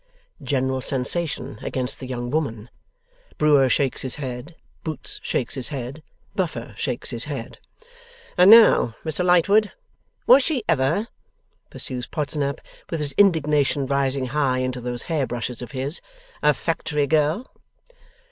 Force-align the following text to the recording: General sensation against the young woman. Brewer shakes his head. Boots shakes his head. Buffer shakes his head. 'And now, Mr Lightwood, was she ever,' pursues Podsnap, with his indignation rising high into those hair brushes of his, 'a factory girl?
General 0.41 0.81
sensation 0.81 1.59
against 1.61 1.99
the 1.99 2.07
young 2.07 2.31
woman. 2.31 2.71
Brewer 3.37 3.69
shakes 3.69 4.01
his 4.01 4.15
head. 4.15 4.55
Boots 4.83 5.19
shakes 5.21 5.53
his 5.53 5.67
head. 5.67 6.01
Buffer 6.33 6.73
shakes 6.75 7.11
his 7.11 7.25
head. 7.25 7.59
'And 8.35 8.49
now, 8.49 8.95
Mr 9.05 9.23
Lightwood, 9.23 9.71
was 10.25 10.41
she 10.41 10.63
ever,' 10.67 11.07
pursues 11.69 12.07
Podsnap, 12.07 12.61
with 12.89 12.99
his 12.99 13.13
indignation 13.13 13.85
rising 13.85 14.25
high 14.25 14.57
into 14.57 14.81
those 14.81 15.03
hair 15.03 15.27
brushes 15.27 15.61
of 15.61 15.69
his, 15.69 16.01
'a 16.41 16.55
factory 16.55 17.05
girl? 17.05 17.45